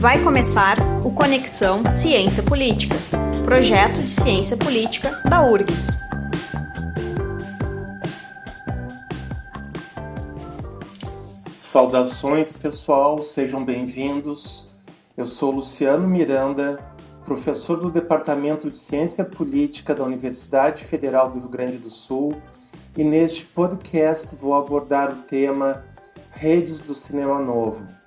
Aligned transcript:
Vai 0.00 0.22
começar 0.22 0.76
o 1.04 1.10
Conexão 1.10 1.82
Ciência 1.88 2.40
Política, 2.40 2.94
projeto 3.44 4.00
de 4.00 4.08
ciência 4.08 4.56
política 4.56 5.10
da 5.28 5.44
URGS. 5.44 5.98
Saudações, 11.56 12.52
pessoal, 12.52 13.20
sejam 13.20 13.64
bem-vindos. 13.64 14.76
Eu 15.16 15.26
sou 15.26 15.50
Luciano 15.50 16.06
Miranda, 16.06 16.78
professor 17.24 17.80
do 17.80 17.90
Departamento 17.90 18.70
de 18.70 18.78
Ciência 18.78 19.24
Política 19.24 19.96
da 19.96 20.04
Universidade 20.04 20.84
Federal 20.84 21.28
do 21.28 21.40
Rio 21.40 21.48
Grande 21.48 21.78
do 21.78 21.90
Sul, 21.90 22.40
e 22.96 23.02
neste 23.02 23.46
podcast 23.46 24.36
vou 24.36 24.54
abordar 24.54 25.10
o 25.10 25.22
tema 25.22 25.84
Redes 26.30 26.82
do 26.82 26.94
Cinema 26.94 27.40
Novo. 27.40 27.97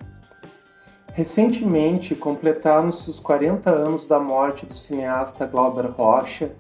Recentemente 1.13 2.15
completaram-se 2.15 3.09
os 3.09 3.19
40 3.19 3.69
anos 3.69 4.07
da 4.07 4.17
morte 4.17 4.65
do 4.65 4.73
cineasta 4.73 5.45
Glauber 5.45 5.87
Rocha 5.87 6.55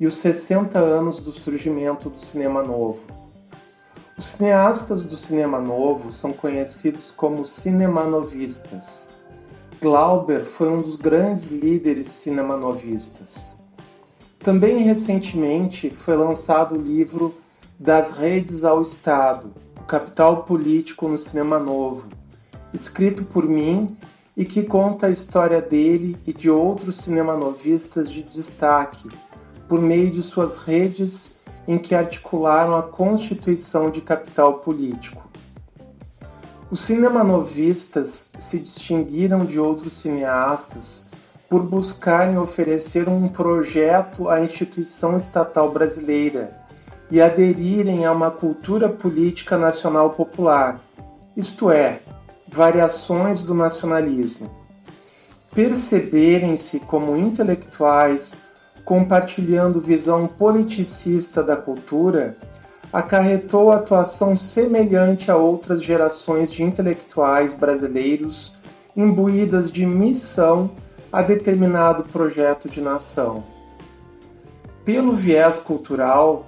e 0.00 0.06
os 0.06 0.16
60 0.16 0.78
anos 0.78 1.20
do 1.20 1.30
surgimento 1.30 2.10
do 2.10 2.18
cinema 2.18 2.60
novo. 2.62 3.06
Os 4.18 4.26
cineastas 4.26 5.04
do 5.04 5.16
cinema 5.16 5.60
novo 5.60 6.10
são 6.10 6.32
conhecidos 6.32 7.12
como 7.12 7.44
cinemanovistas. 7.44 9.20
Glauber 9.80 10.44
foi 10.44 10.70
um 10.70 10.82
dos 10.82 10.96
grandes 10.96 11.52
líderes 11.52 12.08
cinemanovistas. 12.08 13.66
Também 14.40 14.78
recentemente 14.78 15.88
foi 15.88 16.16
lançado 16.16 16.74
o 16.74 16.82
livro 16.82 17.32
Das 17.78 18.18
Redes 18.18 18.64
ao 18.64 18.82
Estado, 18.82 19.54
o 19.80 19.84
capital 19.84 20.44
político 20.44 21.06
no 21.08 21.16
cinema 21.16 21.58
novo, 21.58 22.08
escrito 22.74 23.24
por 23.26 23.48
mim 23.48 23.96
e 24.36 24.44
que 24.44 24.64
conta 24.64 25.06
a 25.06 25.10
história 25.10 25.62
dele 25.62 26.18
e 26.26 26.32
de 26.32 26.50
outros 26.50 26.96
cinemanovistas 26.96 28.10
de 28.10 28.24
destaque, 28.24 29.08
por 29.68 29.80
meio 29.80 30.10
de 30.10 30.22
suas 30.22 30.64
redes 30.64 31.44
em 31.66 31.78
que 31.78 31.94
articularam 31.94 32.74
a 32.74 32.82
constituição 32.82 33.90
de 33.90 34.00
capital 34.00 34.54
político. 34.54 35.22
Os 36.70 36.80
cinemanovistas 36.80 38.32
se 38.38 38.58
distinguiram 38.58 39.46
de 39.46 39.60
outros 39.60 39.92
cineastas 39.92 41.12
por 41.48 41.62
buscarem 41.62 42.36
oferecer 42.36 43.08
um 43.08 43.28
projeto 43.28 44.28
à 44.28 44.42
instituição 44.42 45.16
estatal 45.16 45.70
brasileira 45.70 46.58
e 47.10 47.20
aderirem 47.20 48.04
a 48.04 48.12
uma 48.12 48.30
cultura 48.30 48.88
política 48.88 49.56
nacional 49.56 50.10
popular, 50.10 50.82
isto 51.36 51.70
é, 51.70 52.00
variações 52.54 53.42
do 53.42 53.52
nacionalismo. 53.52 54.48
Perceberem-se 55.52 56.80
como 56.80 57.16
intelectuais 57.16 58.52
compartilhando 58.84 59.80
visão 59.80 60.28
politicista 60.28 61.42
da 61.42 61.56
cultura 61.56 62.36
acarretou 62.92 63.72
atuação 63.72 64.36
semelhante 64.36 65.32
a 65.32 65.36
outras 65.36 65.82
gerações 65.82 66.52
de 66.52 66.62
intelectuais 66.62 67.54
brasileiros 67.54 68.60
imbuídas 68.96 69.72
de 69.72 69.84
missão 69.84 70.70
a 71.12 71.22
determinado 71.22 72.04
projeto 72.04 72.68
de 72.68 72.80
nação. 72.80 73.42
Pelo 74.84 75.12
viés 75.12 75.58
cultural, 75.58 76.46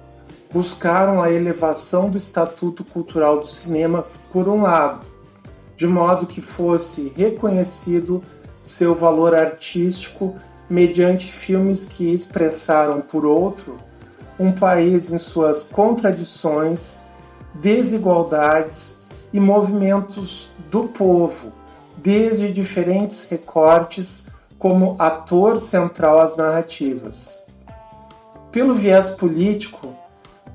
buscaram 0.53 1.21
a 1.21 1.29
elevação 1.29 2.09
do 2.09 2.17
estatuto 2.17 2.85
cultural 2.85 3.39
do 3.39 3.47
cinema 3.47 4.05
por 4.31 4.47
um 4.47 4.61
lado, 4.61 5.05
de 5.77 5.87
modo 5.87 6.25
que 6.25 6.41
fosse 6.41 7.13
reconhecido 7.15 8.23
seu 8.63 8.95
valor 8.95 9.33
artístico 9.33 10.35
mediante 10.69 11.31
filmes 11.31 11.85
que 11.85 12.11
expressaram, 12.11 12.99
por 12.99 13.25
outro, 13.25 13.77
um 14.39 14.51
país 14.51 15.11
em 15.11 15.17
suas 15.17 15.63
contradições, 15.63 17.05
desigualdades 17.53 19.07
e 19.31 19.39
movimentos 19.39 20.49
do 20.69 20.85
povo, 20.85 21.53
desde 21.97 22.51
diferentes 22.51 23.29
recortes 23.29 24.31
como 24.59 24.95
ator 24.99 25.59
central 25.59 26.19
às 26.19 26.35
narrativas. 26.35 27.47
Pelo 28.51 28.73
viés 28.73 29.11
político, 29.11 29.95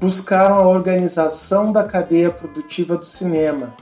buscaram 0.01 0.57
a 0.57 0.67
organização 0.67 1.71
da 1.71 1.85
cadeia 1.85 2.31
produtiva 2.31 2.97
do 2.97 3.05
cinema, 3.05 3.75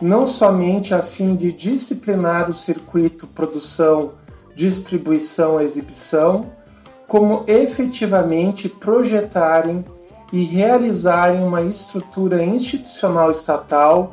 não 0.00 0.26
somente 0.26 0.94
a 0.94 1.02
fim 1.02 1.36
de 1.36 1.52
disciplinar 1.52 2.48
o 2.48 2.54
circuito 2.54 3.26
produção, 3.26 4.14
distribuição, 4.56 5.60
exibição, 5.60 6.50
como 7.06 7.44
efetivamente 7.46 8.68
projetarem 8.68 9.84
e 10.32 10.42
realizarem 10.42 11.42
uma 11.42 11.60
estrutura 11.60 12.42
institucional 12.42 13.30
estatal 13.30 14.12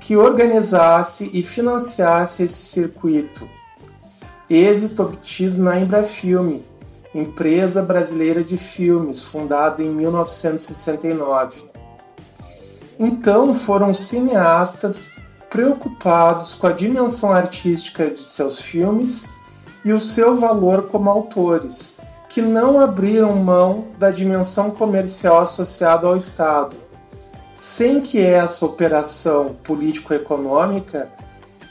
que 0.00 0.16
organizasse 0.16 1.30
e 1.34 1.42
financiasse 1.42 2.44
esse 2.44 2.66
circuito. 2.66 3.48
Êxito 4.48 5.02
obtido 5.02 5.60
na 5.60 5.78
Embrafilme, 5.78 6.64
empresa 7.12 7.82
brasileira 7.82 8.44
de 8.44 8.56
filmes, 8.56 9.22
fundada 9.22 9.82
em 9.82 9.90
1969. 9.90 11.64
Então 12.98 13.52
foram 13.52 13.92
cineastas 13.92 15.16
preocupados 15.56 16.52
com 16.52 16.66
a 16.66 16.72
dimensão 16.72 17.32
artística 17.32 18.10
de 18.10 18.22
seus 18.22 18.60
filmes 18.60 19.36
e 19.86 19.90
o 19.90 19.98
seu 19.98 20.36
valor 20.36 20.88
como 20.88 21.08
autores, 21.08 21.98
que 22.28 22.42
não 22.42 22.78
abriram 22.78 23.34
mão 23.36 23.88
da 23.98 24.10
dimensão 24.10 24.70
comercial 24.70 25.38
associada 25.38 26.06
ao 26.06 26.14
Estado, 26.14 26.76
sem 27.54 28.02
que 28.02 28.20
essa 28.20 28.66
operação 28.66 29.56
político-econômica 29.64 31.10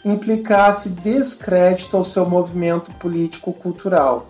implicasse 0.04 0.90
descrédito 0.90 1.96
ao 1.96 2.04
seu 2.04 2.28
movimento 2.28 2.92
político-cultural. 2.94 4.26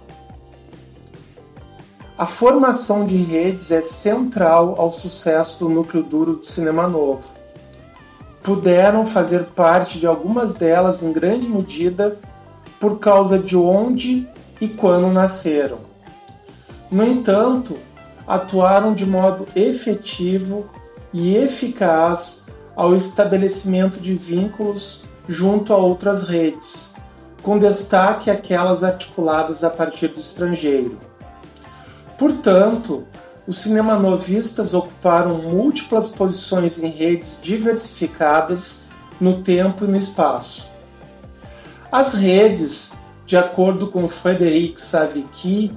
A 2.18 2.26
formação 2.26 3.06
de 3.06 3.16
redes 3.16 3.72
é 3.72 3.82
central 3.82 4.76
ao 4.78 4.92
sucesso 4.92 5.60
do 5.60 5.70
núcleo 5.70 6.04
duro 6.04 6.34
do 6.34 6.46
cinema 6.46 6.90
novo 6.90 7.35
puderam 8.46 9.08
fazer 9.08 9.46
parte 9.56 9.98
de 9.98 10.06
algumas 10.06 10.54
delas 10.54 11.02
em 11.02 11.12
grande 11.12 11.50
medida 11.50 12.20
por 12.80 13.00
causa 13.00 13.40
de 13.40 13.58
onde 13.58 14.30
e 14.62 14.68
quando 14.68 15.12
nasceram. 15.12 15.80
No 16.92 17.04
entanto, 17.04 17.76
atuaram 18.28 18.94
de 18.94 19.04
modo 19.04 19.48
efetivo 19.56 20.70
e 21.12 21.36
eficaz 21.36 22.46
ao 22.76 22.96
estabelecimento 22.96 24.00
de 24.00 24.14
vínculos 24.14 25.08
junto 25.28 25.74
a 25.74 25.78
outras 25.78 26.22
redes, 26.22 26.98
com 27.42 27.58
destaque 27.58 28.30
aquelas 28.30 28.84
articuladas 28.84 29.64
a 29.64 29.72
partir 29.72 30.10
do 30.10 30.20
estrangeiro. 30.20 31.00
Portanto, 32.16 33.08
os 33.48 33.60
cinemanovistas 33.60 34.74
ocuparam 34.74 35.38
múltiplas 35.38 36.08
posições 36.08 36.80
em 36.80 36.90
redes 36.90 37.40
diversificadas 37.42 38.90
no 39.22 39.42
tempo 39.42 39.86
e 39.86 39.88
no 39.88 39.98
espaço. 39.98 40.70
As 41.92 42.14
redes, 42.14 43.00
de 43.26 43.38
acordo 43.38 43.88
com 43.88 44.10
Frederic 44.10 44.82
Savicki, 44.82 45.72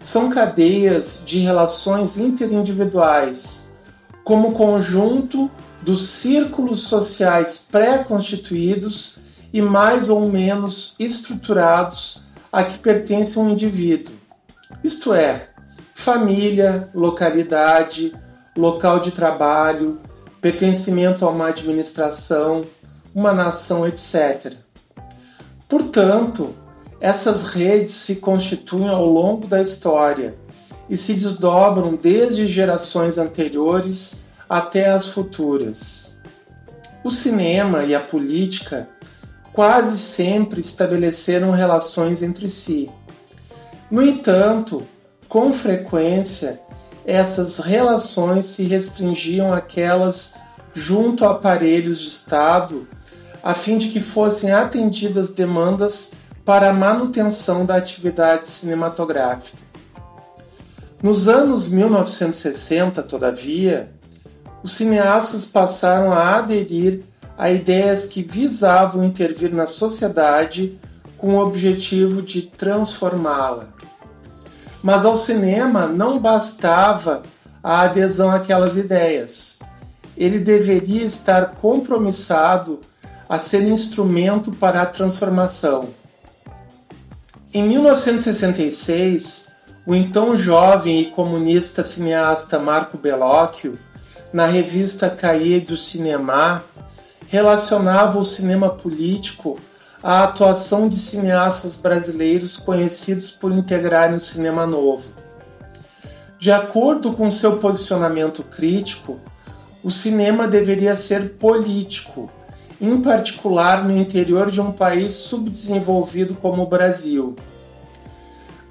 são 0.00 0.28
cadeias 0.28 1.22
de 1.24 1.38
relações 1.38 2.18
interindividuais, 2.18 3.74
como 4.22 4.52
conjunto 4.52 5.50
dos 5.80 6.08
círculos 6.08 6.82
sociais 6.82 7.66
pré-constituídos 7.70 9.18
e 9.52 9.62
mais 9.62 10.08
ou 10.08 10.28
menos 10.28 10.94
estruturados 10.98 12.24
a 12.52 12.64
que 12.64 12.78
pertence 12.78 13.38
um 13.38 13.48
indivíduo. 13.50 14.14
Isto 14.82 15.14
é, 15.14 15.48
família, 15.94 16.90
localidade, 16.94 18.12
local 18.56 19.00
de 19.00 19.12
trabalho, 19.12 20.00
pertencimento 20.40 21.24
a 21.24 21.30
uma 21.30 21.48
administração, 21.48 22.66
uma 23.14 23.32
nação, 23.32 23.86
etc. 23.86 24.54
Portanto, 25.68 26.54
essas 27.00 27.44
redes 27.44 27.94
se 27.94 28.16
constituem 28.16 28.88
ao 28.88 29.06
longo 29.06 29.46
da 29.46 29.62
história 29.62 30.36
e 30.88 30.96
se 30.96 31.14
desdobram 31.14 31.94
desde 31.94 32.46
gerações 32.46 33.16
anteriores 33.16 34.26
até 34.48 34.90
as 34.90 35.06
futuras. 35.06 36.20
O 37.02 37.10
cinema 37.10 37.84
e 37.84 37.94
a 37.94 38.00
política 38.00 38.88
quase 39.52 39.96
sempre 39.96 40.60
estabeleceram 40.60 41.52
relações 41.52 42.22
entre 42.22 42.48
si. 42.48 42.90
No 43.90 44.02
entanto, 44.02 44.82
com 45.34 45.52
frequência, 45.52 46.60
essas 47.04 47.58
relações 47.58 48.46
se 48.46 48.62
restringiam 48.62 49.52
àquelas 49.52 50.40
junto 50.72 51.24
a 51.24 51.32
aparelhos 51.32 51.98
de 51.98 52.06
Estado, 52.06 52.86
a 53.42 53.52
fim 53.52 53.76
de 53.76 53.88
que 53.88 54.00
fossem 54.00 54.52
atendidas 54.52 55.34
demandas 55.34 56.12
para 56.44 56.70
a 56.70 56.72
manutenção 56.72 57.66
da 57.66 57.74
atividade 57.74 58.48
cinematográfica. 58.48 59.58
Nos 61.02 61.28
anos 61.28 61.66
1960, 61.66 63.02
todavia, 63.02 63.90
os 64.62 64.74
cineastas 64.74 65.44
passaram 65.44 66.12
a 66.12 66.36
aderir 66.36 67.02
a 67.36 67.50
ideias 67.50 68.06
que 68.06 68.22
visavam 68.22 69.02
intervir 69.02 69.52
na 69.52 69.66
sociedade 69.66 70.78
com 71.18 71.34
o 71.34 71.40
objetivo 71.40 72.22
de 72.22 72.42
transformá-la. 72.42 73.74
Mas 74.84 75.06
ao 75.06 75.16
cinema 75.16 75.86
não 75.86 76.18
bastava 76.18 77.22
a 77.62 77.80
adesão 77.80 78.30
àquelas 78.30 78.76
ideias. 78.76 79.60
Ele 80.14 80.38
deveria 80.38 81.02
estar 81.06 81.52
compromissado 81.52 82.80
a 83.26 83.38
ser 83.38 83.62
instrumento 83.62 84.52
para 84.52 84.82
a 84.82 84.86
transformação. 84.86 85.88
Em 87.54 87.62
1966, 87.62 89.54
o 89.86 89.94
então 89.94 90.36
jovem 90.36 91.00
e 91.00 91.06
comunista 91.06 91.82
cineasta 91.82 92.58
Marco 92.58 92.98
Bellocchio, 92.98 93.78
na 94.34 94.44
revista 94.44 95.08
Cahiers 95.08 95.64
du 95.64 95.78
Cinéma, 95.78 96.62
relacionava 97.28 98.18
o 98.18 98.24
cinema 98.24 98.68
político 98.68 99.58
à 100.04 100.24
atuação 100.24 100.86
de 100.86 100.98
cineastas 100.98 101.76
brasileiros 101.76 102.58
conhecidos 102.58 103.30
por 103.30 103.50
integrarem 103.50 104.16
o 104.16 104.20
cinema 104.20 104.66
novo. 104.66 105.02
De 106.38 106.52
acordo 106.52 107.14
com 107.14 107.30
seu 107.30 107.56
posicionamento 107.56 108.42
crítico, 108.42 109.18
o 109.82 109.90
cinema 109.90 110.46
deveria 110.46 110.94
ser 110.94 111.36
político, 111.36 112.30
em 112.78 113.00
particular 113.00 113.82
no 113.82 113.96
interior 113.96 114.50
de 114.50 114.60
um 114.60 114.70
país 114.70 115.12
subdesenvolvido 115.12 116.34
como 116.34 116.64
o 116.64 116.68
Brasil. 116.68 117.34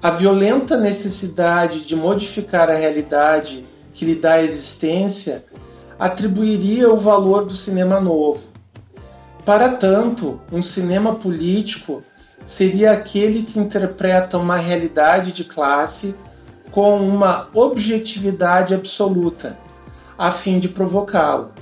A 0.00 0.12
violenta 0.12 0.76
necessidade 0.76 1.80
de 1.80 1.96
modificar 1.96 2.70
a 2.70 2.76
realidade 2.76 3.66
que 3.92 4.04
lhe 4.04 4.14
dá 4.14 4.40
existência 4.40 5.44
atribuiria 5.98 6.92
o 6.92 6.96
valor 6.96 7.44
do 7.44 7.56
cinema 7.56 7.98
novo. 7.98 8.53
Para 9.44 9.68
tanto, 9.68 10.40
um 10.50 10.62
cinema 10.62 11.16
político 11.16 12.02
seria 12.42 12.92
aquele 12.92 13.42
que 13.42 13.58
interpreta 13.58 14.38
uma 14.38 14.56
realidade 14.56 15.32
de 15.32 15.44
classe 15.44 16.16
com 16.70 16.96
uma 17.06 17.48
objetividade 17.54 18.74
absoluta, 18.74 19.58
a 20.16 20.32
fim 20.32 20.58
de 20.58 20.68
provocá-lo. 20.68 21.52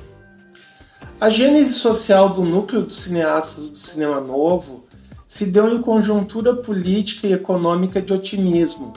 A 1.20 1.28
gênese 1.28 1.74
social 1.74 2.28
do 2.28 2.42
núcleo 2.42 2.82
dos 2.82 3.02
cineastas 3.02 3.70
do 3.70 3.78
cinema 3.78 4.20
novo 4.20 4.84
se 5.26 5.46
deu 5.46 5.68
em 5.68 5.80
conjuntura 5.80 6.54
política 6.54 7.26
e 7.26 7.32
econômica 7.32 8.00
de 8.00 8.12
otimismo, 8.12 8.92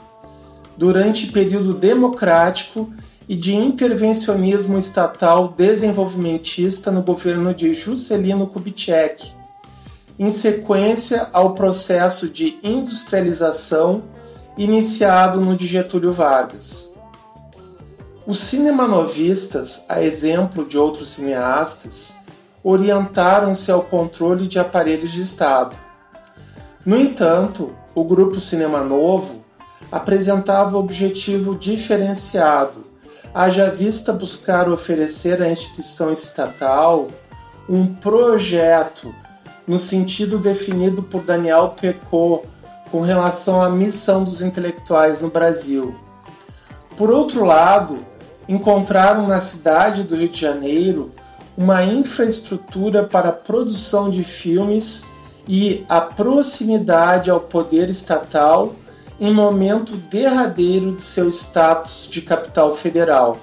durante 0.76 1.32
período 1.32 1.74
democrático 1.74 2.92
e 3.28 3.34
de 3.34 3.54
intervencionismo 3.54 4.78
estatal 4.78 5.48
desenvolvimentista 5.48 6.90
no 6.90 7.02
governo 7.02 7.52
de 7.52 7.74
Juscelino 7.74 8.46
Kubitschek, 8.46 9.32
em 10.18 10.30
sequência 10.30 11.28
ao 11.32 11.54
processo 11.54 12.28
de 12.28 12.58
industrialização 12.62 14.04
iniciado 14.56 15.40
no 15.40 15.56
de 15.56 15.66
Getúlio 15.66 16.12
Vargas. 16.12 16.96
Os 18.26 18.40
cinemanovistas, 18.40 19.84
a 19.88 20.02
exemplo 20.02 20.64
de 20.64 20.78
outros 20.78 21.10
cineastas, 21.10 22.16
orientaram-se 22.62 23.70
ao 23.70 23.82
controle 23.82 24.48
de 24.48 24.58
aparelhos 24.58 25.12
de 25.12 25.22
Estado. 25.22 25.76
No 26.84 26.96
entanto, 26.96 27.76
o 27.94 28.02
grupo 28.02 28.40
Cinema 28.40 28.82
Novo 28.82 29.44
apresentava 29.92 30.76
objetivo 30.76 31.54
diferenciado 31.54 32.95
haja 33.36 33.68
vista 33.68 34.14
buscar 34.14 34.66
oferecer 34.66 35.42
à 35.42 35.50
instituição 35.50 36.10
estatal 36.10 37.10
um 37.68 37.86
projeto 37.86 39.14
no 39.68 39.78
sentido 39.78 40.38
definido 40.38 41.02
por 41.02 41.22
Daniel 41.22 41.74
Pecot 41.78 42.48
com 42.90 43.02
relação 43.02 43.60
à 43.60 43.68
missão 43.68 44.24
dos 44.24 44.40
intelectuais 44.40 45.20
no 45.20 45.28
Brasil. 45.28 45.94
Por 46.96 47.10
outro 47.10 47.44
lado, 47.44 47.98
encontraram 48.48 49.26
na 49.26 49.38
cidade 49.38 50.02
do 50.02 50.16
Rio 50.16 50.30
de 50.30 50.40
Janeiro 50.40 51.12
uma 51.58 51.84
infraestrutura 51.84 53.04
para 53.04 53.28
a 53.28 53.32
produção 53.32 54.08
de 54.08 54.24
filmes 54.24 55.12
e 55.46 55.84
a 55.90 56.00
proximidade 56.00 57.30
ao 57.30 57.40
poder 57.40 57.90
estatal 57.90 58.72
em 59.20 59.32
momento 59.32 59.96
derradeiro 59.96 60.96
de 60.96 61.02
seu 61.02 61.28
status 61.28 62.08
de 62.10 62.20
capital 62.22 62.74
federal. 62.74 63.38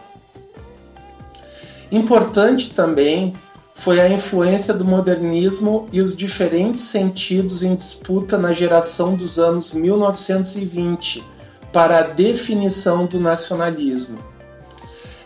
Importante 1.91 2.73
também 2.73 3.33
foi 3.73 3.99
a 3.99 4.07
influência 4.07 4.73
do 4.73 4.85
modernismo 4.85 5.87
e 5.91 5.99
os 5.99 6.15
diferentes 6.15 6.83
sentidos 6.83 7.63
em 7.63 7.75
disputa 7.75 8.37
na 8.37 8.53
geração 8.53 9.15
dos 9.15 9.39
anos 9.39 9.73
1920 9.73 11.23
para 11.71 11.99
a 11.99 12.01
definição 12.03 13.05
do 13.05 13.19
nacionalismo. 13.19 14.19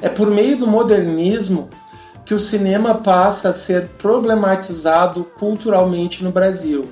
É 0.01 0.07
por 0.07 0.29
meio 0.29 0.57
do 0.57 0.67
modernismo 0.67 1.69
que 2.25 2.33
o 2.33 2.39
cinema 2.39 2.95
passa 2.95 3.49
a 3.49 3.53
ser 3.53 3.87
problematizado 3.97 5.23
culturalmente 5.37 6.23
no 6.23 6.31
Brasil. 6.31 6.87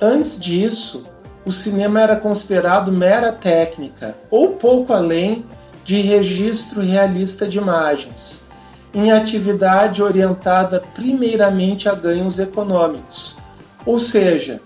Antes 0.00 0.40
disso, 0.40 1.13
o 1.44 1.52
cinema 1.52 2.00
era 2.00 2.16
considerado 2.16 2.90
mera 2.90 3.32
técnica, 3.32 4.16
ou 4.30 4.54
pouco 4.54 4.92
além 4.92 5.44
de 5.84 6.00
registro 6.00 6.80
realista 6.80 7.46
de 7.46 7.58
imagens, 7.58 8.48
em 8.92 9.12
atividade 9.12 10.02
orientada 10.02 10.82
primeiramente 10.94 11.88
a 11.88 11.94
ganhos 11.94 12.38
econômicos, 12.38 13.38
ou 13.84 13.98
seja, 13.98 14.60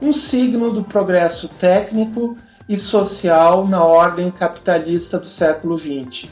um 0.00 0.12
signo 0.12 0.72
do 0.72 0.82
progresso 0.82 1.48
técnico 1.48 2.36
e 2.68 2.76
social 2.76 3.66
na 3.66 3.82
ordem 3.82 4.30
capitalista 4.30 5.18
do 5.18 5.26
século 5.26 5.78
XX. 5.78 6.28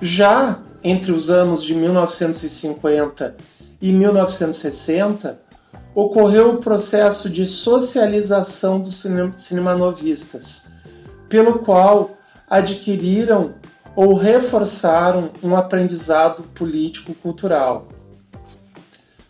Já 0.00 0.58
entre 0.82 1.10
os 1.10 1.28
anos 1.28 1.62
de 1.62 1.74
1950 1.74 3.36
e 3.80 3.92
1960, 3.92 5.40
ocorreu 6.00 6.50
o 6.52 6.58
processo 6.58 7.28
de 7.28 7.44
socialização 7.44 8.78
dos 8.78 9.04
cinemanovistas, 9.36 10.70
pelo 11.28 11.58
qual 11.58 12.16
adquiriram 12.48 13.54
ou 13.96 14.14
reforçaram 14.14 15.30
um 15.42 15.56
aprendizado 15.56 16.44
político-cultural. 16.54 17.88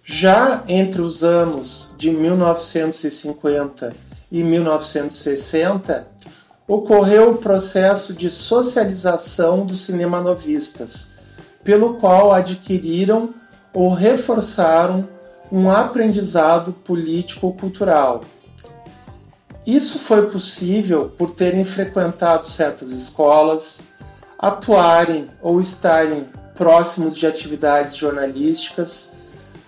Já 0.04 0.62
entre 0.68 1.00
os 1.00 1.24
anos 1.24 1.94
de 1.96 2.10
1950 2.10 3.96
e 4.30 4.42
1960, 4.42 6.06
ocorreu 6.68 7.30
o 7.30 7.38
processo 7.38 8.12
de 8.12 8.28
socialização 8.28 9.64
dos 9.64 9.86
cinemanovistas, 9.86 11.16
pelo 11.64 11.94
qual 11.94 12.30
adquiriram 12.30 13.30
ou 13.72 13.94
reforçaram 13.94 15.16
um 15.50 15.70
aprendizado 15.70 16.72
político-cultural. 16.72 18.22
Isso 19.66 19.98
foi 19.98 20.30
possível 20.30 21.10
por 21.10 21.32
terem 21.32 21.64
frequentado 21.64 22.46
certas 22.46 22.90
escolas, 22.90 23.92
atuarem 24.38 25.30
ou 25.42 25.60
estarem 25.60 26.26
próximos 26.54 27.16
de 27.16 27.26
atividades 27.26 27.96
jornalísticas, 27.96 29.18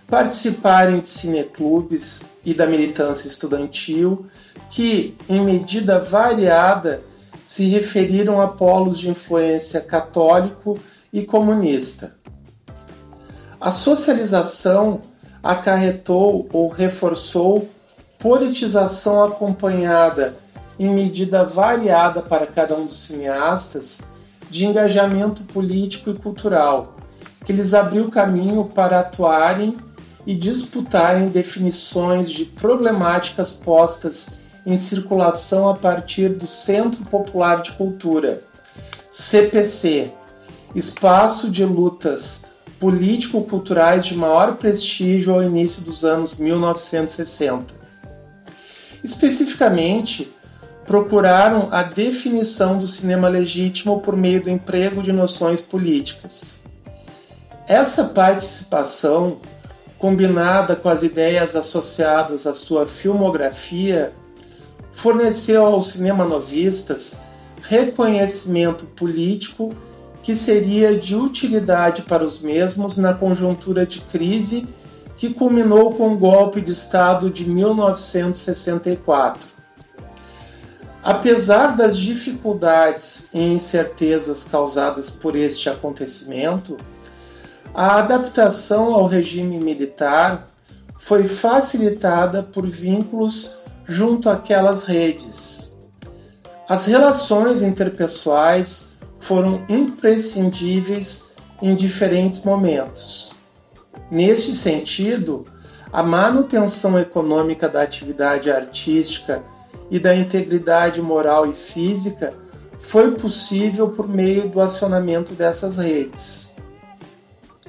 participarem 0.09 1.01
de 1.01 1.09
cineclubes 1.09 2.31
e 2.45 2.55
da 2.55 2.67
militância 2.67 3.29
estudantil, 3.29 4.27
que, 4.71 5.17
em 5.29 5.45
medida 5.45 6.01
variada, 6.01 7.03
se 7.45 7.67
referiram 7.69 8.41
a 8.41 8.49
polos 8.49 8.99
de 8.99 9.11
influência 9.11 9.81
católico 9.81 10.79
e 11.13 11.23
comunista. 11.23 12.17
A 13.61 13.71
socialização 13.71 15.01
acarretou 15.43 16.49
ou 16.53 16.69
reforçou 16.69 17.69
politização 18.19 19.25
acompanhada, 19.25 20.37
em 20.79 20.89
medida 20.89 21.45
variada 21.45 22.21
para 22.21 22.47
cada 22.47 22.75
um 22.75 22.85
dos 22.85 22.99
cineastas, 22.99 24.11
de 24.51 24.67
engajamento 24.67 25.45
político 25.45 26.11
e 26.11 26.15
cultural, 26.15 26.97
que 27.45 27.53
lhes 27.53 27.73
abriu 27.73 28.11
caminho 28.11 28.65
para 28.65 29.01
atuarem 29.01 29.77
e 30.27 30.35
disputarem 30.35 31.29
definições 31.29 32.31
de 32.31 32.45
problemáticas 32.45 33.53
postas 33.53 34.41
em 34.67 34.77
circulação 34.77 35.69
a 35.69 35.75
partir 35.75 36.29
do 36.29 36.47
Centro 36.47 37.05
Popular 37.07 37.63
de 37.63 37.73
Cultura, 37.73 38.43
CPC, 39.11 40.13
espaço 40.75 41.51
de 41.51 41.65
lutas 41.65 42.50
político-culturais 42.81 44.07
de 44.07 44.17
maior 44.17 44.57
prestígio 44.57 45.35
ao 45.35 45.43
início 45.43 45.83
dos 45.83 46.05
anos 46.05 46.37
1960. 46.39 47.75
Especificamente, 49.05 50.33
procuraram 50.87 51.69
a 51.71 51.83
definição 51.83 52.79
do 52.79 52.87
cinema 52.87 53.29
legítimo 53.29 54.01
por 54.01 54.17
meio 54.17 54.43
do 54.43 54.51
emprego 54.51 55.03
de 55.03 55.13
noções 55.13 55.61
políticas. 55.61 56.65
Essa 57.69 58.05
participação, 58.05 59.41
combinada 59.99 60.75
com 60.75 60.89
as 60.89 61.03
ideias 61.03 61.55
associadas 61.55 62.47
à 62.47 62.55
sua 62.55 62.89
filmografia, 62.89 64.13
forneceu 64.93 65.65
aos 65.65 65.93
cinemanovistas 65.93 67.21
reconhecimento 67.63 68.87
político 68.87 69.73
que 70.23 70.35
seria 70.35 70.97
de 70.97 71.15
utilidade 71.15 72.03
para 72.03 72.25
os 72.25 72.41
mesmos 72.41 72.99
na 72.99 73.15
conjuntura 73.15 73.87
de 73.87 74.01
crise 74.01 74.69
que 75.17 75.33
culminou 75.35 75.95
com 75.95 76.15
o 76.15 76.19
golpe 76.19 76.61
de 76.61 76.73
Estado 76.73 77.31
de 77.31 77.49
1964. 77.49 79.47
Apesar 81.03 81.77
das 81.77 81.97
dificuldades 81.97 83.31
e 83.33 83.39
incertezas 83.39 84.45
causadas 84.45 85.11
por 85.11 85.35
este 85.35 85.69
acontecimento, 85.69 86.77
a 87.75 87.99
adaptação 87.99 88.95
ao 88.95 89.07
regime 89.07 89.59
militar 89.59 90.49
foi 90.99 91.27
facilitada 91.27 92.43
por 92.43 92.67
vínculos 92.67 93.61
junto 93.87 94.29
àquelas 94.29 94.85
redes. 94.85 95.79
As 96.69 96.85
relações 96.87 97.63
interpessoais 97.63 98.90
foram 99.31 99.65
imprescindíveis 99.69 101.37
em 101.63 101.77
diferentes 101.77 102.45
momentos. 102.45 103.31
Neste 104.11 104.57
sentido, 104.57 105.45
a 105.93 106.03
manutenção 106.03 106.99
econômica 106.99 107.69
da 107.69 107.81
atividade 107.81 108.51
artística 108.51 109.41
e 109.89 110.01
da 110.01 110.13
integridade 110.17 111.01
moral 111.01 111.49
e 111.49 111.55
física 111.55 112.35
foi 112.81 113.13
possível 113.13 113.91
por 113.91 114.09
meio 114.09 114.49
do 114.49 114.61
acionamento 114.61 115.33
dessas 115.33 115.79
redes. 115.79 116.57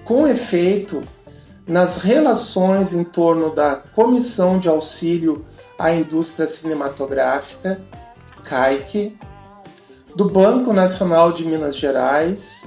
Com 0.03 0.27
efeito, 0.27 1.03
nas 1.67 1.97
relações 1.97 2.91
em 2.91 3.03
torno 3.03 3.53
da 3.53 3.75
Comissão 3.75 4.57
de 4.57 4.67
Auxílio 4.67 5.45
à 5.77 5.93
Indústria 5.93 6.47
Cinematográfica, 6.47 7.79
CAIC, 8.43 9.15
do 10.15 10.29
Banco 10.29 10.73
Nacional 10.73 11.31
de 11.31 11.45
Minas 11.45 11.75
Gerais 11.75 12.65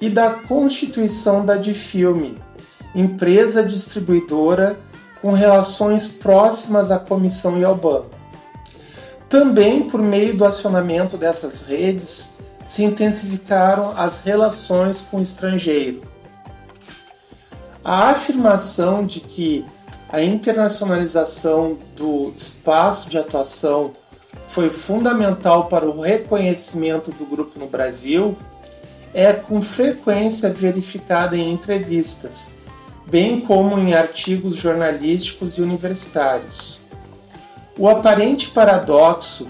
e 0.00 0.10
da 0.10 0.30
constituição 0.30 1.44
da 1.44 1.56
Difilme, 1.56 2.38
empresa 2.94 3.62
distribuidora 3.62 4.78
com 5.22 5.32
relações 5.32 6.06
próximas 6.06 6.90
à 6.90 6.98
comissão 6.98 7.58
e 7.58 7.64
ao 7.64 7.74
banco. 7.74 8.10
Também 9.28 9.88
por 9.88 10.02
meio 10.02 10.36
do 10.36 10.44
acionamento 10.44 11.16
dessas 11.16 11.66
redes 11.66 12.38
se 12.64 12.84
intensificaram 12.84 13.92
as 13.96 14.22
relações 14.22 15.00
com 15.00 15.18
o 15.18 15.22
estrangeiro. 15.22 16.02
A 17.82 18.10
afirmação 18.10 19.04
de 19.04 19.20
que 19.20 19.64
a 20.10 20.22
internacionalização 20.22 21.76
do 21.96 22.32
espaço 22.36 23.10
de 23.10 23.18
atuação 23.18 23.92
foi 24.44 24.70
fundamental 24.70 25.66
para 25.66 25.86
o 25.88 26.00
reconhecimento 26.00 27.10
do 27.10 27.24
grupo 27.24 27.58
no 27.58 27.66
Brasil 27.66 28.36
é 29.12 29.32
com 29.32 29.62
frequência 29.62 30.50
verificada 30.50 31.36
em 31.36 31.52
entrevistas, 31.52 32.56
bem 33.06 33.40
como 33.40 33.78
em 33.78 33.94
artigos 33.94 34.56
jornalísticos 34.56 35.56
e 35.56 35.62
universitários. 35.62 36.82
O 37.78 37.88
aparente 37.88 38.50
paradoxo 38.50 39.48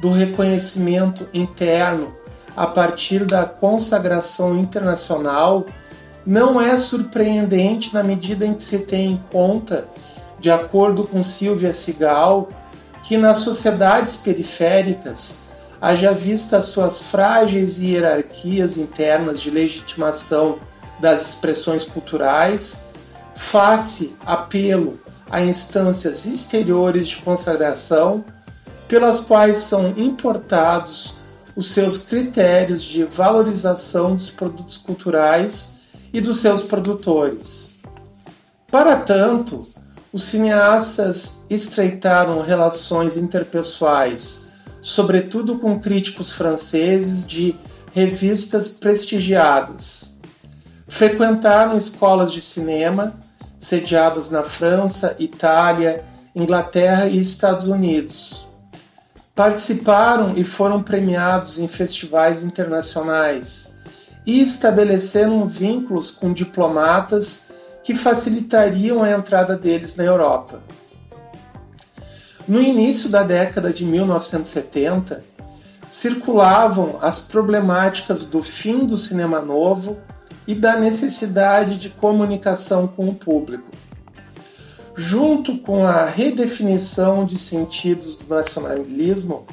do 0.00 0.10
reconhecimento 0.10 1.28
interno 1.32 2.14
a 2.56 2.66
partir 2.66 3.24
da 3.24 3.44
consagração 3.44 4.58
internacional 4.58 5.66
não 6.26 6.60
é 6.60 6.76
surpreendente 6.76 7.94
na 7.94 8.02
medida 8.02 8.44
em 8.44 8.54
que 8.54 8.64
se 8.64 8.80
tem 8.80 9.12
em 9.12 9.22
conta, 9.30 9.88
de 10.40 10.50
acordo 10.50 11.04
com 11.04 11.22
Silvia 11.22 11.72
Sigal, 11.72 12.48
que 13.06 13.16
nas 13.16 13.38
sociedades 13.38 14.16
periféricas, 14.16 15.46
haja 15.80 16.10
vista 16.10 16.60
suas 16.60 17.02
frágeis 17.02 17.80
hierarquias 17.80 18.76
internas 18.76 19.40
de 19.40 19.48
legitimação 19.48 20.58
das 20.98 21.28
expressões 21.28 21.84
culturais, 21.84 22.88
face 23.36 24.16
apelo 24.26 24.98
a 25.30 25.40
instâncias 25.40 26.26
exteriores 26.26 27.06
de 27.06 27.16
consagração, 27.18 28.24
pelas 28.88 29.20
quais 29.20 29.58
são 29.58 29.90
importados 29.96 31.18
os 31.54 31.70
seus 31.70 31.98
critérios 31.98 32.82
de 32.82 33.04
valorização 33.04 34.16
dos 34.16 34.30
produtos 34.30 34.78
culturais 34.78 35.82
e 36.12 36.20
dos 36.20 36.40
seus 36.40 36.62
produtores. 36.62 37.78
Para 38.68 38.96
tanto, 38.96 39.64
os 40.16 40.24
cineastas 40.24 41.44
estreitaram 41.50 42.40
relações 42.40 43.18
interpessoais, 43.18 44.50
sobretudo 44.80 45.58
com 45.58 45.78
críticos 45.78 46.32
franceses 46.32 47.26
de 47.26 47.54
revistas 47.92 48.70
prestigiadas. 48.70 50.18
Frequentaram 50.88 51.76
escolas 51.76 52.32
de 52.32 52.40
cinema, 52.40 53.12
sediadas 53.58 54.30
na 54.30 54.42
França, 54.42 55.14
Itália, 55.18 56.02
Inglaterra 56.34 57.08
e 57.08 57.20
Estados 57.20 57.66
Unidos. 57.66 58.50
Participaram 59.34 60.32
e 60.34 60.44
foram 60.44 60.82
premiados 60.82 61.58
em 61.58 61.68
festivais 61.68 62.42
internacionais 62.42 63.78
e 64.24 64.40
estabeleceram 64.40 65.46
vínculos 65.46 66.10
com 66.10 66.32
diplomatas 66.32 67.45
que 67.86 67.94
facilitariam 67.94 69.00
a 69.00 69.12
entrada 69.12 69.56
deles 69.56 69.94
na 69.94 70.02
Europa. 70.02 70.60
No 72.48 72.60
início 72.60 73.08
da 73.08 73.22
década 73.22 73.72
de 73.72 73.84
1970, 73.84 75.22
circulavam 75.88 76.98
as 77.00 77.20
problemáticas 77.20 78.26
do 78.26 78.42
fim 78.42 78.84
do 78.84 78.96
cinema 78.96 79.40
novo 79.40 79.98
e 80.48 80.52
da 80.52 80.76
necessidade 80.76 81.78
de 81.78 81.88
comunicação 81.88 82.88
com 82.88 83.06
o 83.06 83.14
público. 83.14 83.70
Junto 84.96 85.56
com 85.58 85.86
a 85.86 86.06
redefinição 86.06 87.24
de 87.24 87.38
sentidos 87.38 88.16
do 88.16 88.34
nacionalismo, 88.34 89.46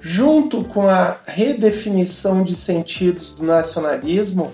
junto 0.00 0.62
com 0.62 0.86
a 0.86 1.16
redefinição 1.26 2.44
de 2.44 2.54
sentidos 2.54 3.32
do 3.32 3.44
nacionalismo, 3.44 4.52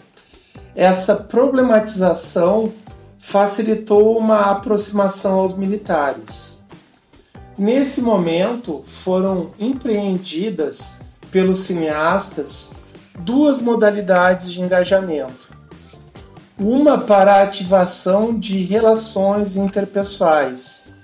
essa 0.75 1.17
problematização 1.17 2.73
facilitou 3.19 4.19
uma 4.19 4.51
aproximação 4.51 5.39
aos 5.41 5.57
militares. 5.57 6.65
Nesse 7.57 8.03
momento, 8.03 8.83
foram 8.85 9.53
empreendidas 9.59 11.01
pelos 11.31 11.61
cineastas 11.61 12.85
duas 13.19 13.61
modalidades 13.61 14.53
de 14.53 14.61
engajamento. 14.61 15.55
Uma 16.59 16.99
para 16.99 17.37
a 17.37 17.43
ativação 17.43 18.39
de 18.39 18.63
relações 18.65 19.57
interpessoais 19.57 20.95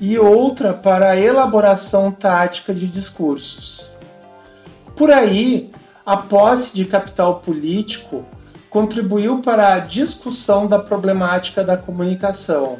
e 0.00 0.18
outra 0.18 0.72
para 0.72 1.10
a 1.10 1.16
elaboração 1.16 2.10
tática 2.10 2.72
de 2.72 2.86
discursos. 2.86 3.92
Por 4.96 5.10
aí, 5.10 5.70
a 6.06 6.16
posse 6.16 6.74
de 6.74 6.84
capital 6.84 7.40
político 7.40 8.24
contribuiu 8.70 9.40
para 9.40 9.74
a 9.74 9.78
discussão 9.78 10.66
da 10.66 10.78
problemática 10.78 11.64
da 11.64 11.76
comunicação. 11.76 12.78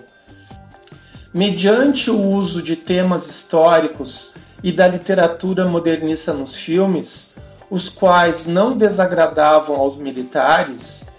Mediante 1.32 2.10
o 2.10 2.20
uso 2.20 2.62
de 2.62 2.76
temas 2.76 3.28
históricos 3.28 4.36
e 4.62 4.72
da 4.72 4.88
literatura 4.88 5.66
modernista 5.66 6.32
nos 6.32 6.56
filmes, 6.56 7.36
os 7.70 7.88
quais 7.88 8.46
não 8.46 8.76
desagradavam 8.76 9.76
aos 9.76 9.96
militares, 9.96 11.10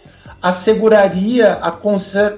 asseguraria 0.41 1.53
a 1.53 1.71
conser... 1.71 2.38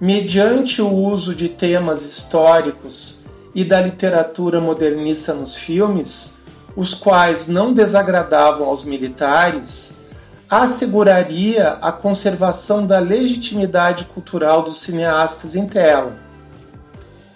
mediante 0.00 0.80
o 0.82 0.90
uso 0.90 1.34
de 1.34 1.48
temas 1.48 2.04
históricos 2.04 3.24
e 3.54 3.64
da 3.64 3.80
literatura 3.80 4.60
modernista 4.60 5.32
nos 5.32 5.56
filmes, 5.56 6.42
os 6.76 6.92
quais 6.92 7.48
não 7.48 7.72
desagradavam 7.72 8.68
aos 8.68 8.84
militares, 8.84 10.02
asseguraria 10.48 11.70
a 11.80 11.90
conservação 11.90 12.86
da 12.86 12.98
legitimidade 12.98 14.04
cultural 14.04 14.62
dos 14.62 14.80
cineastas 14.80 15.56
em 15.56 15.66
tela. 15.66 16.16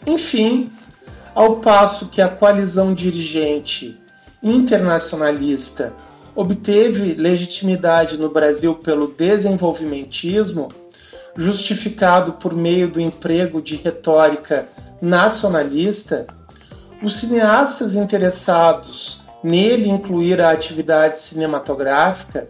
Enfim, 0.06 0.70
ao 1.34 1.56
passo 1.56 2.08
que 2.08 2.20
a 2.20 2.28
coalizão 2.28 2.94
dirigente 2.94 3.98
internacionalista 4.42 5.92
obteve 6.34 7.14
legitimidade 7.14 8.16
no 8.16 8.30
Brasil 8.30 8.76
pelo 8.76 9.08
desenvolvimentismo, 9.08 10.72
justificado 11.36 12.34
por 12.34 12.54
meio 12.54 12.88
do 12.88 13.00
emprego 13.00 13.60
de 13.60 13.76
retórica 13.76 14.68
nacionalista, 15.02 16.26
os 17.02 17.16
cineastas 17.16 17.94
interessados 17.94 19.19
nele 19.42 19.88
incluir 19.88 20.40
a 20.40 20.50
atividade 20.50 21.20
cinematográfica 21.20 22.48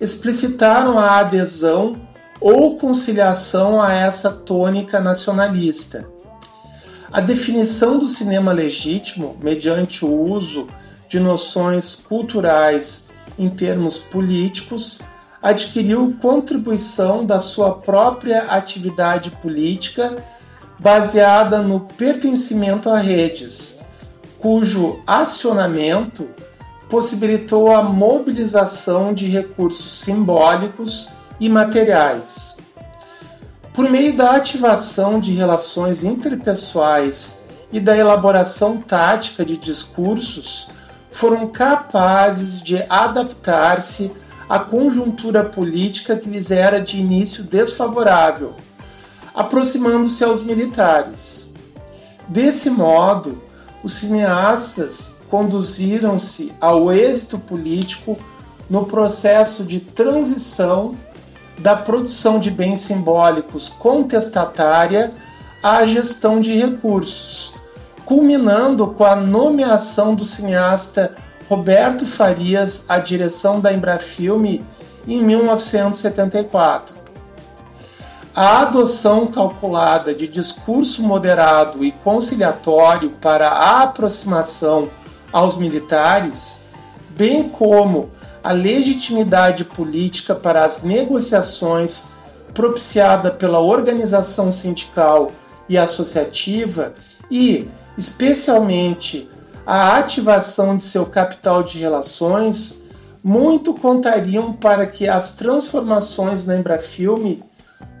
explicitaram 0.00 0.98
a 0.98 1.18
adesão 1.18 2.00
ou 2.40 2.76
conciliação 2.76 3.80
a 3.80 3.92
essa 3.94 4.30
tônica 4.30 5.00
nacionalista. 5.00 6.06
A 7.10 7.20
definição 7.20 7.98
do 7.98 8.06
cinema 8.06 8.52
legítimo, 8.52 9.36
mediante 9.42 10.04
o 10.04 10.22
uso 10.22 10.66
de 11.08 11.18
noções 11.18 11.94
culturais 11.94 13.10
em 13.38 13.48
termos 13.48 13.96
políticos, 13.96 15.00
adquiriu 15.42 16.16
contribuição 16.20 17.24
da 17.24 17.38
sua 17.38 17.76
própria 17.76 18.44
atividade 18.50 19.30
política 19.30 20.16
baseada 20.78 21.62
no 21.62 21.80
pertencimento 21.80 22.90
a 22.90 22.98
redes, 22.98 23.85
cujo 24.38 25.00
acionamento 25.06 26.28
possibilitou 26.88 27.72
a 27.72 27.82
mobilização 27.82 29.12
de 29.12 29.26
recursos 29.26 30.00
simbólicos 30.00 31.08
e 31.40 31.48
materiais. 31.48 32.58
Por 33.72 33.90
meio 33.90 34.16
da 34.16 34.36
ativação 34.36 35.20
de 35.20 35.34
relações 35.34 36.04
interpessoais 36.04 37.46
e 37.72 37.80
da 37.80 37.96
elaboração 37.96 38.78
tática 38.78 39.44
de 39.44 39.56
discursos, 39.56 40.70
foram 41.10 41.48
capazes 41.48 42.62
de 42.62 42.82
adaptar-se 42.88 44.12
à 44.48 44.58
conjuntura 44.58 45.44
política 45.44 46.16
que 46.16 46.30
lhes 46.30 46.50
era 46.50 46.80
de 46.80 46.98
início 46.98 47.42
desfavorável, 47.42 48.54
aproximando-se 49.34 50.22
aos 50.22 50.42
militares. 50.42 51.54
Desse 52.28 52.70
modo, 52.70 53.42
os 53.82 53.94
cineastas 53.94 55.20
conduziram-se 55.28 56.52
ao 56.60 56.92
êxito 56.92 57.38
político 57.38 58.16
no 58.68 58.86
processo 58.86 59.64
de 59.64 59.80
transição 59.80 60.94
da 61.58 61.74
produção 61.74 62.38
de 62.38 62.50
bens 62.50 62.80
simbólicos 62.80 63.68
contestatária 63.68 65.10
à 65.62 65.86
gestão 65.86 66.40
de 66.40 66.52
recursos, 66.54 67.54
culminando 68.04 68.88
com 68.88 69.04
a 69.04 69.16
nomeação 69.16 70.14
do 70.14 70.24
cineasta 70.24 71.16
Roberto 71.48 72.04
Farias 72.04 72.86
à 72.88 72.98
direção 72.98 73.60
da 73.60 73.72
Embrafilme 73.72 74.64
em 75.06 75.22
1974. 75.22 77.05
A 78.36 78.60
adoção 78.60 79.28
calculada 79.28 80.14
de 80.14 80.28
discurso 80.28 81.02
moderado 81.02 81.82
e 81.82 81.90
conciliatório 81.90 83.12
para 83.12 83.48
a 83.48 83.82
aproximação 83.84 84.90
aos 85.32 85.56
militares, 85.56 86.68
bem 87.16 87.48
como 87.48 88.10
a 88.44 88.52
legitimidade 88.52 89.64
política 89.64 90.34
para 90.34 90.66
as 90.66 90.82
negociações 90.82 92.10
propiciada 92.52 93.30
pela 93.30 93.58
organização 93.58 94.52
sindical 94.52 95.32
e 95.66 95.78
associativa 95.78 96.92
e, 97.30 97.66
especialmente, 97.96 99.30
a 99.66 99.96
ativação 99.96 100.76
de 100.76 100.84
seu 100.84 101.06
capital 101.06 101.62
de 101.62 101.78
relações, 101.78 102.84
muito 103.24 103.72
contariam 103.72 104.52
para 104.52 104.86
que 104.86 105.08
as 105.08 105.36
transformações 105.36 106.46
na 106.46 106.54
Embrafilme 106.54 107.42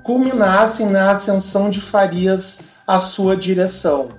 culminassem 0.06 0.86
na 0.86 1.10
ascensão 1.10 1.68
de 1.68 1.80
Farias 1.80 2.68
à 2.86 3.00
sua 3.00 3.36
direção. 3.36 4.10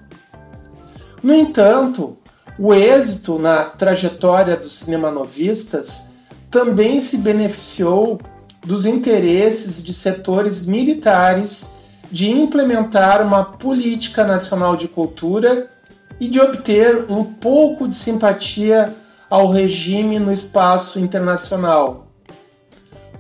No 1.24 1.34
entanto, 1.34 2.18
o 2.60 2.74
êxito 2.74 3.40
na 3.40 3.64
trajetória 3.64 4.58
dos 4.58 4.80
cinemanovistas 4.80 6.10
também 6.52 7.00
se 7.00 7.18
beneficiou 7.20 8.20
dos 8.66 8.86
interesses 8.86 9.82
de 9.82 9.94
setores 9.94 10.68
militares 10.68 11.78
de 12.12 12.30
implementar 12.30 13.26
uma 13.26 13.46
política 13.46 14.26
nacional 14.26 14.76
de 14.76 14.90
cultura 14.90 15.70
e 16.20 16.28
de 16.28 16.42
obter 16.42 17.06
um 17.10 17.24
pouco 17.24 17.88
de 17.88 17.96
simpatia 17.96 18.94
ao 19.30 19.50
regime 19.50 20.20
no 20.20 20.34
espaço 20.34 21.00
internacional. 21.00 22.08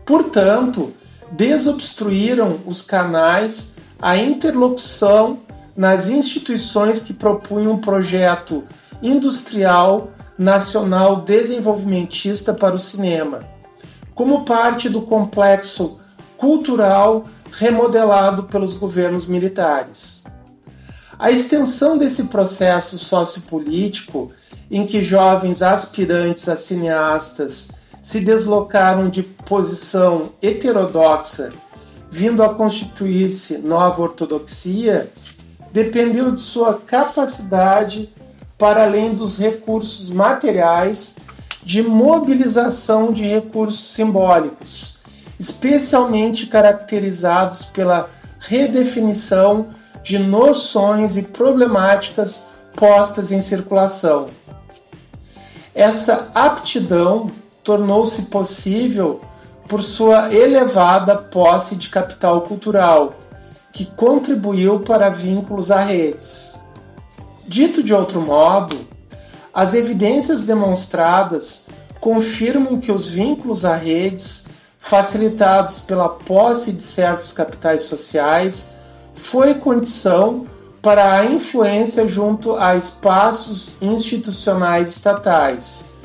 Portanto, 0.06 0.94
desobstruíram 1.32 2.60
os 2.66 2.82
canais 2.82 3.78
à 4.02 4.18
interlocução 4.18 5.40
nas 5.76 6.10
instituições 6.10 7.02
que 7.02 7.14
propunham 7.14 7.74
um 7.74 7.78
projeto 7.78 8.64
industrial 9.02 10.12
nacional 10.38 11.18
desenvolvimentista 11.18 12.54
para 12.54 12.76
o 12.76 12.80
cinema, 12.80 13.44
como 14.14 14.46
parte 14.46 14.90
do 14.90 15.02
complexo 15.02 16.00
cultural 16.38 17.26
remodelado 17.52 18.44
pelos 18.44 18.76
governos 18.76 19.26
militares. 19.28 20.26
A 21.18 21.32
extensão 21.32 21.98
desse 21.98 22.26
processo 22.26 23.00
sociopolítico, 23.00 24.32
em 24.70 24.86
que 24.86 25.04
jovens 25.04 25.64
aspirantes 25.64 26.48
a 26.48 26.56
cineastas 26.56 27.77
se 28.08 28.22
deslocaram 28.22 29.10
de 29.10 29.22
posição 29.22 30.32
heterodoxa, 30.42 31.52
vindo 32.10 32.42
a 32.42 32.54
constituir-se 32.54 33.58
nova 33.58 34.02
ortodoxia, 34.02 35.12
dependeu 35.74 36.32
de 36.32 36.42
sua 36.42 36.76
capacidade 36.76 38.10
para 38.58 38.84
além 38.86 39.14
dos 39.14 39.38
recursos 39.38 40.10
materiais 40.10 41.18
de 41.62 41.84
mobilização 41.84 43.12
de 43.12 43.28
recursos 43.28 43.94
simbólicos, 43.94 45.02
especialmente 45.38 46.48
caracterizados 46.48 47.66
pela 47.66 48.10
redefinição 48.40 49.68
de 50.02 50.18
noções 50.18 51.18
e 51.18 51.24
problemáticas 51.24 52.52
postas 52.74 53.34
em 53.34 53.42
circulação. 53.42 54.28
Essa 55.76 56.32
aptidão 56.34 57.30
tornou-se 57.68 58.28
possível 58.28 59.20
por 59.68 59.84
sua 59.84 60.34
elevada 60.34 61.18
posse 61.18 61.76
de 61.76 61.90
capital 61.90 62.44
cultural, 62.44 63.16
que 63.74 63.84
contribuiu 63.84 64.80
para 64.80 65.10
vínculos 65.10 65.70
a 65.70 65.82
redes. 65.82 66.62
Dito 67.46 67.84
de 67.84 67.94
outro 67.94 68.22
modo, 68.22 68.78
as 69.54 69.74
evidências 69.74 70.44
demonstradas 70.44 71.68
confirmam 72.00 72.80
que 72.80 72.90
os 72.90 73.10
vínculos 73.10 73.66
a 73.66 73.76
redes, 73.76 74.48
facilitados 74.80 75.80
pela 75.80 76.08
posse 76.08 76.72
de 76.72 76.84
certos 76.84 77.34
capitais 77.34 77.82
sociais, 77.82 78.78
foi 79.14 79.56
condição 79.56 80.46
para 80.82 81.16
a 81.16 81.26
influência 81.26 82.08
junto 82.08 82.56
a 82.56 82.78
espaços 82.78 83.76
institucionais 83.82 84.96
estatais. 84.96 85.97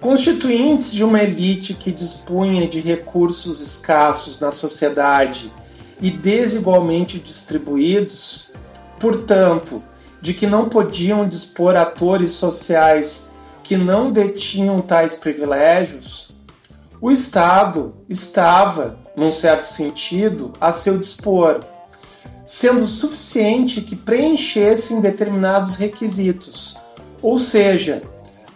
Constituintes 0.00 0.92
de 0.92 1.02
uma 1.02 1.20
elite 1.20 1.74
que 1.74 1.90
dispunha 1.90 2.68
de 2.68 2.80
recursos 2.80 3.60
escassos 3.60 4.38
na 4.38 4.52
sociedade 4.52 5.52
e 6.00 6.08
desigualmente 6.08 7.18
distribuídos, 7.18 8.52
portanto, 9.00 9.82
de 10.22 10.32
que 10.34 10.46
não 10.46 10.68
podiam 10.68 11.26
dispor 11.28 11.76
atores 11.76 12.32
sociais 12.32 13.32
que 13.64 13.76
não 13.76 14.12
detinham 14.12 14.78
tais 14.80 15.14
privilégios, 15.14 16.36
o 17.00 17.10
Estado 17.10 17.96
estava, 18.08 18.98
num 19.16 19.32
certo 19.32 19.64
sentido, 19.64 20.52
a 20.60 20.72
seu 20.72 20.98
dispor, 20.98 21.60
sendo 22.46 22.86
suficiente 22.86 23.82
que 23.82 23.94
preenchessem 23.94 25.00
determinados 25.00 25.74
requisitos, 25.74 26.76
ou 27.20 27.38
seja, 27.38 28.02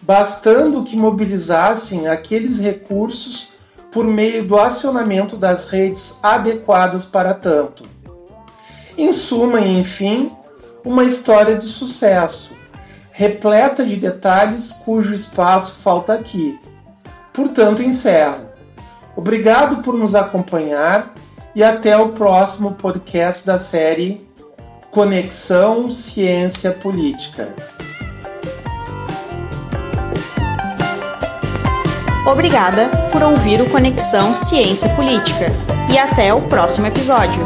bastando 0.02 0.82
que 0.82 0.96
mobilizassem 0.96 2.08
aqueles 2.08 2.58
recursos 2.58 3.52
por 3.92 4.04
meio 4.04 4.44
do 4.44 4.58
acionamento 4.58 5.36
das 5.36 5.70
redes 5.70 6.18
adequadas 6.22 7.06
para 7.06 7.34
tanto. 7.34 7.84
Em 8.98 9.12
suma, 9.12 9.60
enfim, 9.60 10.30
uma 10.84 11.04
história 11.04 11.56
de 11.56 11.66
sucesso, 11.66 12.54
repleta 13.12 13.84
de 13.86 13.96
detalhes 13.96 14.72
cujo 14.84 15.14
espaço 15.14 15.82
falta 15.82 16.14
aqui. 16.14 16.58
Portanto, 17.32 17.82
encerro. 17.82 18.50
Obrigado 19.16 19.82
por 19.82 19.94
nos 19.94 20.14
acompanhar 20.14 21.14
e 21.54 21.62
até 21.62 21.96
o 21.96 22.10
próximo 22.10 22.72
podcast 22.72 23.46
da 23.46 23.58
série 23.58 24.26
Conexão 24.90 25.90
Ciência 25.90 26.72
Política. 26.72 27.54
Obrigada 32.24 32.88
por 33.10 33.22
ouvir 33.22 33.60
o 33.60 33.68
Conexão 33.68 34.32
Ciência 34.32 34.88
Política 34.90 35.46
e 35.92 35.98
até 35.98 36.32
o 36.32 36.42
próximo 36.42 36.86
episódio. 36.86 37.42